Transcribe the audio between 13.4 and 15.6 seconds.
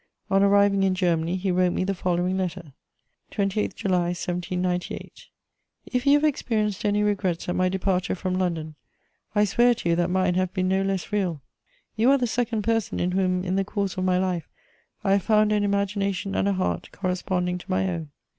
in the course of my life, I have found